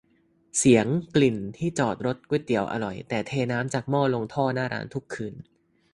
[0.57, 5.35] เสียง กลิ่น ที่จอดรถ ก๋วยเตี๋ยวอร่อยแต่เทน้ำจากหม้อลงท่อหน้าร้านทุกคืน